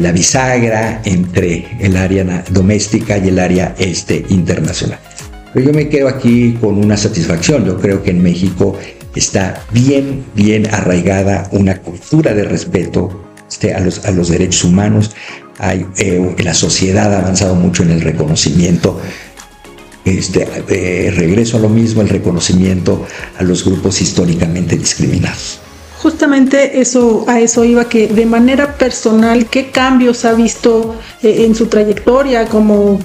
la 0.00 0.12
bisagra 0.12 1.02
entre 1.04 1.66
el 1.78 1.96
área 1.96 2.44
doméstica 2.50 3.18
y 3.18 3.28
el 3.28 3.38
área 3.38 3.74
este 3.78 4.24
internacional. 4.30 4.98
Pero 5.52 5.66
yo 5.66 5.72
me 5.74 5.88
quedo 5.88 6.08
aquí 6.08 6.56
con 6.60 6.78
una 6.78 6.96
satisfacción. 6.96 7.66
Yo 7.66 7.78
creo 7.78 8.02
que 8.02 8.10
en 8.10 8.22
México 8.22 8.78
está 9.14 9.62
bien, 9.70 10.24
bien 10.34 10.66
arraigada 10.72 11.48
una 11.52 11.78
cultura 11.78 12.32
de 12.32 12.44
respeto 12.44 13.22
este, 13.46 13.74
a, 13.74 13.80
los, 13.80 14.04
a 14.06 14.10
los 14.12 14.28
derechos 14.28 14.64
humanos. 14.64 15.14
Hay, 15.58 15.86
eh, 15.98 16.36
la 16.38 16.54
sociedad 16.54 17.12
ha 17.12 17.18
avanzado 17.18 17.54
mucho 17.54 17.82
en 17.82 17.90
el 17.90 18.00
reconocimiento 18.00 18.98
este, 20.06 20.48
eh, 20.68 21.10
regreso 21.10 21.58
a 21.58 21.60
lo 21.60 21.68
mismo, 21.68 22.00
el 22.00 22.08
reconocimiento 22.08 23.06
a 23.38 23.42
los 23.42 23.62
grupos 23.62 24.00
históricamente 24.00 24.76
discriminados. 24.78 25.60
Justamente 26.02 26.80
eso, 26.80 27.24
a 27.28 27.38
eso 27.38 27.64
iba 27.64 27.88
que 27.88 28.08
de 28.08 28.26
manera 28.26 28.76
personal, 28.76 29.46
¿qué 29.48 29.70
cambios 29.70 30.24
ha 30.24 30.32
visto 30.32 30.96
eh, 31.22 31.44
en 31.46 31.54
su 31.54 31.66
trayectoria 31.66 32.46
como 32.46 32.98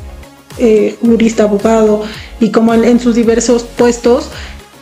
eh, 0.58 0.96
jurista, 1.00 1.44
abogado 1.44 2.04
y 2.40 2.50
como 2.50 2.74
en, 2.74 3.00
sus 3.00 3.14
diversos 3.14 3.62
puestos? 3.62 4.30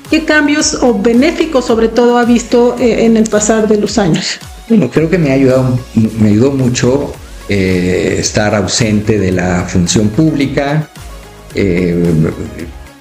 ¿Qué 0.10 0.24
cambios 0.24 0.76
o 0.76 0.98
benéficos 0.98 1.66
sobre 1.66 1.90
todo 1.90 2.18
ha 2.18 2.24
visto 2.24 2.78
eh, 2.80 3.04
en 3.04 3.18
el 3.18 3.26
pasar 3.26 3.68
de 3.68 3.82
los 3.82 3.98
años? 3.98 4.40
Bueno, 4.70 4.90
creo 4.90 5.10
que 5.10 5.18
me 5.18 5.32
ha 5.32 5.34
ayudado, 5.34 5.78
me 6.18 6.30
ayudó 6.30 6.52
mucho 6.52 7.12
estar 7.50 8.56
ausente 8.56 9.20
de 9.20 9.32
la 9.34 9.66
función 9.68 10.08
pública, 10.08 10.90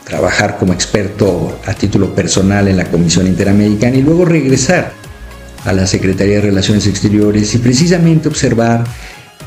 trabajar 0.04 0.59
como 0.59 0.73
experto 0.73 1.61
a 1.64 1.73
título 1.73 2.14
personal 2.14 2.66
en 2.68 2.76
la 2.76 2.85
Comisión 2.90 3.26
Interamericana 3.26 3.97
y 3.97 4.02
luego 4.02 4.25
regresar 4.25 5.03
a 5.64 5.73
la 5.73 5.87
Secretaría 5.87 6.37
de 6.37 6.42
Relaciones 6.42 6.87
Exteriores 6.87 7.54
y 7.54 7.59
precisamente 7.59 8.28
observar 8.28 8.85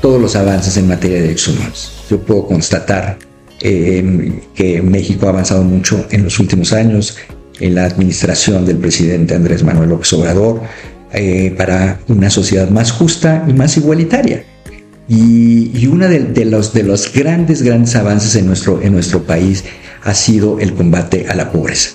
todos 0.01 0.21
los 0.21 0.35
avances 0.35 0.77
en 0.77 0.87
materia 0.87 1.17
de 1.17 1.23
derechos 1.23 1.55
humanos. 1.55 2.05
Yo 2.09 2.19
puedo 2.19 2.47
constatar 2.47 3.17
eh, 3.61 4.41
que 4.53 4.81
México 4.81 5.27
ha 5.27 5.29
avanzado 5.29 5.63
mucho 5.63 6.05
en 6.11 6.23
los 6.23 6.39
últimos 6.39 6.73
años 6.73 7.17
en 7.59 7.75
la 7.75 7.85
administración 7.85 8.65
del 8.65 8.77
presidente 8.77 9.33
Andrés 9.33 9.63
Manuel 9.63 9.89
López 9.89 10.13
Obrador 10.13 10.61
eh, 11.11 11.53
para 11.57 11.99
una 12.07 12.29
sociedad 12.29 12.69
más 12.69 12.91
justa 12.91 13.45
y 13.47 13.53
más 13.53 13.77
igualitaria. 13.77 14.43
Y, 15.09 15.87
uno 15.87 16.07
de, 16.09 16.19
de, 16.19 16.45
los, 16.45 16.73
de 16.73 16.83
los 16.83 17.13
grandes, 17.13 17.61
grandes 17.63 17.95
avances 17.95 18.35
en 18.35 18.45
nuestro, 18.45 18.81
en 18.81 18.91
nuestro 18.91 19.23
país 19.23 19.63
ha 20.03 20.13
sido 20.13 20.59
el 20.59 20.73
combate 20.73 21.27
a 21.29 21.35
la 21.35 21.51
pobreza. 21.51 21.91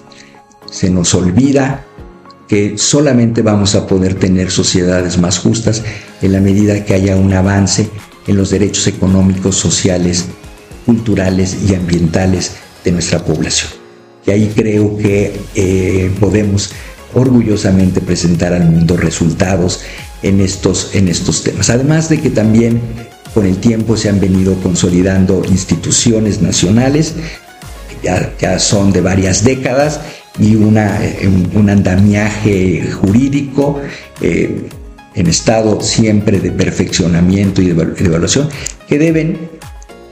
Se 0.71 0.89
nos 0.89 1.15
olvida 1.15 1.85
que 2.53 2.77
solamente 2.77 3.41
vamos 3.41 3.75
a 3.75 3.87
poder 3.87 4.13
tener 4.13 4.51
sociedades 4.51 5.17
más 5.17 5.39
justas 5.39 5.83
en 6.21 6.33
la 6.33 6.41
medida 6.43 6.85
que 6.85 6.93
haya 6.93 7.17
un 7.17 7.33
avance 7.33 7.89
en 8.27 8.37
los 8.37 8.51
derechos 8.51 8.87
económicos, 8.89 9.57
sociales, 9.57 10.27
culturales 10.85 11.57
y 11.67 11.75
ambientales 11.75 12.57
de 12.85 12.93
nuestra 12.93 13.25
población. 13.25 13.71
Y 14.27 14.33
ahí 14.33 14.53
creo 14.55 14.99
que 14.99 15.41
eh, 15.55 16.11
podemos 16.21 16.73
orgullosamente 17.15 18.03
presentar 18.03 18.53
al 18.53 18.69
mundo 18.69 18.99
resultados 18.99 19.81
en 20.23 20.43
estos, 20.43 20.95
en 20.95 21.09
estos 21.09 21.45
temas. 21.45 21.71
Además 21.71 22.11
de 22.11 22.21
que 22.21 22.29
también 22.29 22.83
con 23.33 23.47
el 23.47 23.57
tiempo 23.57 23.97
se 23.97 24.11
han 24.11 24.21
venido 24.21 24.57
consolidando 24.57 25.43
instituciones 25.49 26.43
nacionales, 26.43 27.15
ya, 28.03 28.35
ya 28.39 28.59
son 28.59 28.93
de 28.93 29.01
varias 29.01 29.43
décadas, 29.43 30.01
y 30.39 30.55
una, 30.55 31.01
un 31.55 31.69
andamiaje 31.69 32.91
jurídico 32.91 33.81
eh, 34.21 34.69
en 35.15 35.27
estado 35.27 35.81
siempre 35.81 36.41
de 36.41 36.51
perfeccionamiento 36.51 37.61
y 37.61 37.67
de, 37.67 37.83
evaluación 37.99 38.49
que 38.89 38.99
deben 38.99 39.39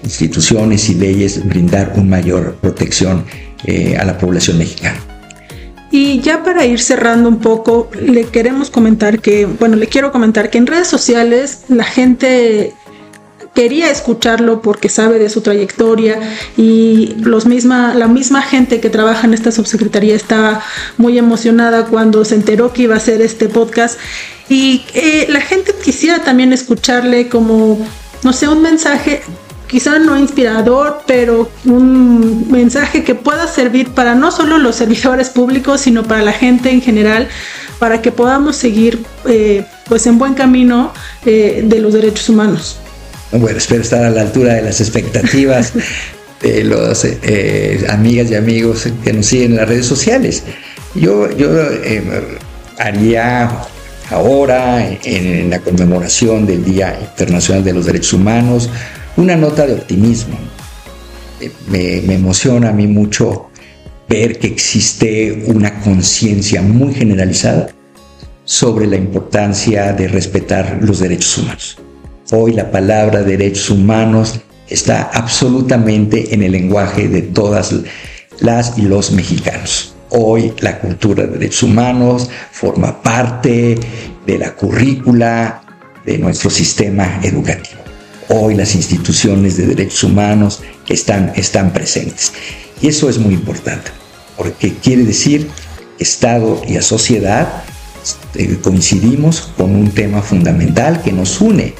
instituciones 0.02 0.88
y 0.88 0.94
leyes 0.94 1.46
brindar 1.46 1.92
una 1.94 2.04
mayor 2.04 2.56
protección 2.60 3.24
eh, 3.64 3.96
a 3.96 4.04
la 4.04 4.18
población 4.18 4.58
mexicana. 4.58 4.98
Y 5.92 6.20
ya 6.20 6.44
para 6.44 6.64
ir 6.64 6.80
cerrando 6.80 7.28
un 7.28 7.40
poco, 7.40 7.90
le 8.00 8.24
queremos 8.24 8.70
comentar 8.70 9.18
que, 9.18 9.46
bueno, 9.46 9.76
le 9.76 9.88
quiero 9.88 10.12
comentar 10.12 10.48
que 10.48 10.58
en 10.58 10.68
redes 10.68 10.86
sociales 10.86 11.62
la 11.68 11.82
gente 11.82 12.72
quería 13.60 13.90
escucharlo 13.90 14.62
porque 14.62 14.88
sabe 14.88 15.18
de 15.18 15.28
su 15.28 15.42
trayectoria 15.42 16.18
y 16.56 17.14
los 17.18 17.44
misma, 17.44 17.92
la 17.92 18.08
misma 18.08 18.40
gente 18.40 18.80
que 18.80 18.88
trabaja 18.88 19.26
en 19.26 19.34
esta 19.34 19.52
subsecretaría 19.52 20.14
estaba 20.14 20.62
muy 20.96 21.18
emocionada 21.18 21.84
cuando 21.84 22.24
se 22.24 22.36
enteró 22.36 22.72
que 22.72 22.84
iba 22.84 22.94
a 22.94 22.96
hacer 22.96 23.20
este 23.20 23.50
podcast 23.50 24.00
y 24.48 24.82
eh, 24.94 25.26
la 25.28 25.42
gente 25.42 25.74
quisiera 25.84 26.20
también 26.20 26.54
escucharle 26.54 27.28
como, 27.28 27.86
no 28.22 28.32
sé, 28.32 28.48
un 28.48 28.62
mensaje 28.62 29.20
quizá 29.66 29.98
no 29.98 30.18
inspirador, 30.18 31.02
pero 31.06 31.50
un 31.66 32.50
mensaje 32.50 33.04
que 33.04 33.14
pueda 33.14 33.46
servir 33.46 33.90
para 33.90 34.14
no 34.14 34.30
solo 34.30 34.56
los 34.56 34.76
servidores 34.76 35.28
públicos, 35.28 35.82
sino 35.82 36.02
para 36.04 36.22
la 36.22 36.32
gente 36.32 36.70
en 36.70 36.80
general, 36.80 37.28
para 37.78 38.00
que 38.00 38.10
podamos 38.10 38.56
seguir 38.56 39.04
eh, 39.26 39.66
pues 39.86 40.06
en 40.06 40.16
buen 40.16 40.32
camino 40.32 40.94
eh, 41.26 41.62
de 41.62 41.78
los 41.78 41.92
derechos 41.92 42.26
humanos. 42.30 42.78
Bueno, 43.32 43.58
espero 43.58 43.82
estar 43.82 44.04
a 44.04 44.10
la 44.10 44.22
altura 44.22 44.54
de 44.54 44.62
las 44.62 44.80
expectativas 44.80 45.72
de 46.42 46.64
los 46.64 47.04
eh, 47.04 47.86
amigas 47.88 48.30
y 48.30 48.34
amigos 48.34 48.88
que 49.04 49.12
nos 49.12 49.26
siguen 49.26 49.52
en 49.52 49.56
las 49.58 49.68
redes 49.68 49.86
sociales. 49.86 50.42
Yo, 50.96 51.30
yo 51.36 51.48
eh, 51.84 52.02
haría 52.78 53.48
ahora, 54.10 54.84
en, 55.04 55.50
la 55.50 55.60
conmemoración 55.60 56.44
del 56.44 56.64
Día 56.64 56.98
Internacional 57.00 57.62
de 57.62 57.72
los 57.72 57.86
Derechos 57.86 58.14
Humanos, 58.14 58.68
una 59.16 59.36
nota 59.36 59.64
de 59.66 59.74
optimismo. 59.74 60.36
Eh, 61.40 61.52
me, 61.68 62.00
me 62.00 62.14
emociona 62.14 62.70
a 62.70 62.72
mí 62.72 62.88
mucho 62.88 63.50
ver 64.08 64.40
que 64.40 64.48
existe 64.48 65.44
una 65.46 65.80
conciencia 65.80 66.62
muy 66.62 66.92
generalizada 66.94 67.68
sobre 68.44 68.88
la 68.88 68.96
importancia 68.96 69.92
de 69.92 70.08
respetar 70.08 70.80
los 70.82 70.98
derechos 70.98 71.38
humanos. 71.38 71.78
Hoy 72.32 72.52
la 72.52 72.70
palabra 72.70 73.24
derechos 73.24 73.70
humanos 73.70 74.38
está 74.68 75.10
absolutamente 75.12 76.32
en 76.32 76.44
el 76.44 76.52
lenguaje 76.52 77.08
de 77.08 77.22
todas 77.22 77.74
las 78.38 78.78
y 78.78 78.82
los 78.82 79.10
mexicanos. 79.10 79.96
Hoy 80.10 80.52
la 80.60 80.78
cultura 80.78 81.24
de 81.24 81.38
derechos 81.38 81.64
humanos 81.64 82.30
forma 82.52 83.02
parte 83.02 83.76
de 84.26 84.38
la 84.38 84.54
currícula 84.54 85.62
de 86.06 86.18
nuestro 86.18 86.50
sistema 86.50 87.18
educativo. 87.24 87.80
Hoy 88.28 88.54
las 88.54 88.76
instituciones 88.76 89.56
de 89.56 89.66
derechos 89.66 90.04
humanos 90.04 90.62
están, 90.88 91.32
están 91.34 91.72
presentes. 91.72 92.32
Y 92.80 92.86
eso 92.86 93.10
es 93.10 93.18
muy 93.18 93.34
importante, 93.34 93.90
porque 94.36 94.74
quiere 94.74 95.02
decir 95.02 95.48
que 95.98 96.04
Estado 96.04 96.62
y 96.66 96.74
la 96.74 96.82
sociedad 96.82 97.64
eh, 98.36 98.56
coincidimos 98.62 99.50
con 99.56 99.74
un 99.74 99.90
tema 99.90 100.22
fundamental 100.22 101.02
que 101.02 101.12
nos 101.12 101.40
une 101.40 101.74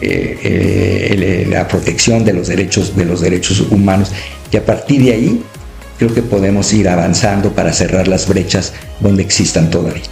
eh, 0.00 0.38
eh, 0.42 1.46
la 1.48 1.68
protección 1.68 2.24
de 2.24 2.32
los 2.32 2.48
derechos 2.48 2.96
de 2.96 3.04
los 3.04 3.20
derechos 3.20 3.60
humanos 3.70 4.10
y 4.50 4.56
a 4.56 4.64
partir 4.64 5.04
de 5.04 5.12
ahí 5.12 5.42
creo 5.98 6.14
que 6.14 6.22
podemos 6.22 6.72
ir 6.72 6.88
avanzando 6.88 7.52
para 7.52 7.72
cerrar 7.72 8.08
las 8.08 8.26
brechas 8.26 8.72
donde 9.00 9.22
existan 9.22 9.70
todavía. 9.70 10.02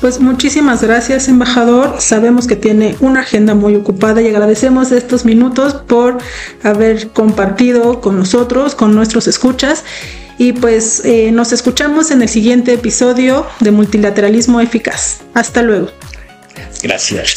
Pues 0.00 0.18
muchísimas 0.18 0.82
gracias, 0.82 1.28
embajador. 1.28 1.96
Sabemos 1.98 2.46
que 2.46 2.56
tiene 2.56 2.96
una 3.00 3.20
agenda 3.20 3.54
muy 3.54 3.76
ocupada 3.76 4.22
y 4.22 4.28
agradecemos 4.28 4.92
estos 4.92 5.26
minutos 5.26 5.74
por 5.74 6.16
haber 6.62 7.08
compartido 7.08 8.00
con 8.00 8.16
nosotros, 8.16 8.74
con 8.74 8.94
nuestros 8.94 9.26
escuchas. 9.26 9.84
Y 10.38 10.54
pues 10.54 11.02
eh, 11.04 11.32
nos 11.32 11.52
escuchamos 11.52 12.10
en 12.10 12.22
el 12.22 12.30
siguiente 12.30 12.72
episodio 12.72 13.46
de 13.60 13.72
Multilateralismo 13.72 14.62
Eficaz. 14.62 15.20
Hasta 15.34 15.60
luego. 15.60 15.88
Gracias. 16.82 17.36